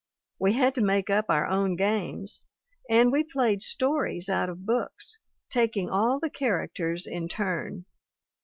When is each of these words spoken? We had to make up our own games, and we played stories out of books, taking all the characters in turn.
We 0.39 0.53
had 0.53 0.73
to 0.73 0.81
make 0.81 1.11
up 1.11 1.25
our 1.29 1.45
own 1.45 1.75
games, 1.75 2.41
and 2.89 3.11
we 3.11 3.21
played 3.23 3.61
stories 3.61 4.29
out 4.29 4.49
of 4.49 4.65
books, 4.65 5.19
taking 5.51 5.91
all 5.91 6.19
the 6.19 6.31
characters 6.31 7.05
in 7.05 7.27
turn. 7.27 7.85